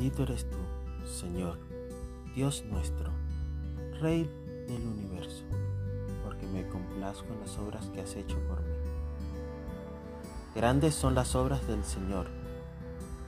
[0.00, 0.56] Bendito eres tú,
[1.06, 1.58] Señor,
[2.34, 3.10] Dios nuestro,
[4.00, 4.24] Rey
[4.66, 5.44] del universo,
[6.24, 8.72] porque me complazco en las obras que has hecho por mí.
[10.54, 12.28] Grandes son las obras del Señor,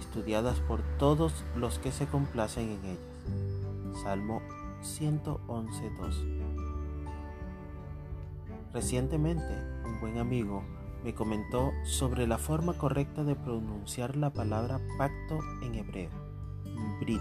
[0.00, 4.02] estudiadas por todos los que se complacen en ellas.
[4.02, 4.42] Salmo
[4.82, 6.24] 111.2
[8.72, 10.64] Recientemente, un buen amigo
[11.04, 16.25] me comentó sobre la forma correcta de pronunciar la palabra pacto en hebreo,
[17.00, 17.20] brit,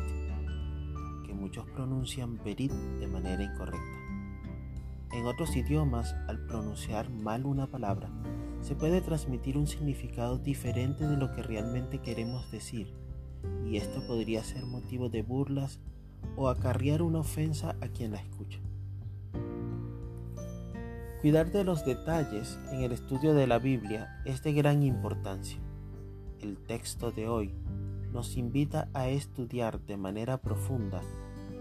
[1.26, 4.06] que muchos pronuncian berit de manera incorrecta.
[5.12, 8.10] En otros idiomas, al pronunciar mal una palabra,
[8.62, 12.94] se puede transmitir un significado diferente de lo que realmente queremos decir,
[13.66, 15.80] y esto podría ser motivo de burlas
[16.36, 18.60] o acarrear una ofensa a quien la escucha.
[21.22, 25.60] Cuidar de los detalles en el estudio de la Biblia es de gran importancia.
[26.40, 27.52] El texto de hoy
[28.16, 31.02] nos invita a estudiar de manera profunda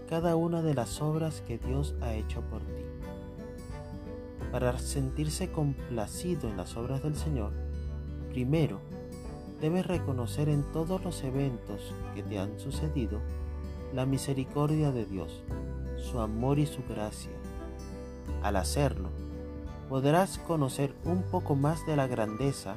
[0.09, 2.85] cada una de las obras que Dios ha hecho por ti.
[4.53, 7.51] Para sentirse complacido en las obras del Señor,
[8.29, 8.79] primero
[9.59, 13.19] debes reconocer en todos los eventos que te han sucedido
[13.93, 15.43] la misericordia de Dios,
[15.97, 17.33] su amor y su gracia.
[18.43, 19.09] Al hacerlo,
[19.89, 22.75] podrás conocer un poco más de la grandeza,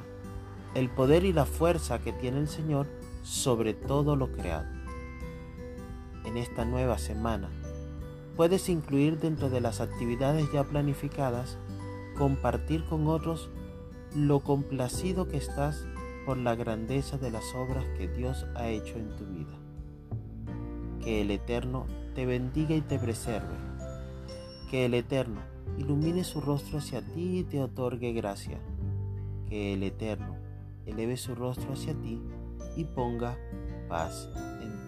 [0.75, 4.67] el poder y la fuerza que tiene el Señor sobre todo lo creado.
[6.25, 7.49] En esta nueva semana,
[8.35, 11.57] puedes incluir dentro de las actividades ya planificadas,
[12.17, 13.49] compartir con otros
[14.15, 15.85] lo complacido que estás
[16.25, 19.57] por la grandeza de las obras que Dios ha hecho en tu vida.
[21.03, 23.55] Que el Eterno te bendiga y te preserve.
[24.69, 25.41] Que el Eterno
[25.77, 28.59] ilumine su rostro hacia ti y te otorgue gracia.
[29.47, 30.35] Que el Eterno
[30.85, 32.21] eleve su rostro hacia ti
[32.79, 33.37] y ponga
[33.89, 34.29] paz
[34.61, 34.78] en